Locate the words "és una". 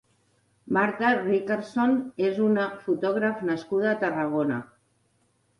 2.29-2.65